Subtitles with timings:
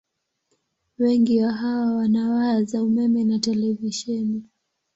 [0.97, 4.43] Wengi wa hawa wana waya za umeme na televisheni.